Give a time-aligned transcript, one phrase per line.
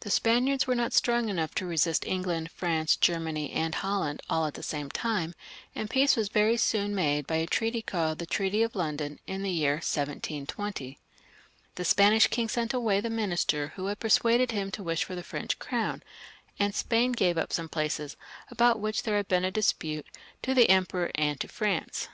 [0.00, 4.52] The Spaniards were not strong enough to resist England, France, Germany, and Holland, all at
[4.52, 5.34] the same time,
[5.74, 9.42] and peace was very soon made by a treaty called the Treaty of London, in
[9.42, 10.98] the year 1720.
[11.76, 15.22] The Spanish king sent away the minister who had persuaded him to wish for the
[15.22, 16.02] French crown,
[16.58, 18.18] and Spain gave up some places
[18.50, 20.04] about which there had been a disptttejxtq^
[20.42, 22.08] the Emperor and to France.